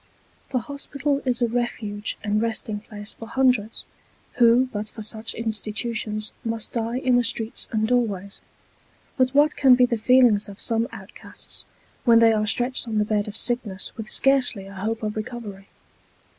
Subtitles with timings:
[0.49, 3.85] The hospital is a refuge and resting place for hundreds,
[4.37, 8.41] who but for such institutions must die in the streets and doorways;
[9.15, 11.65] but what can be the feelings of some outcasts
[12.03, 15.67] when they are stretched on the bed of sickness with scarcely a hope of recovery?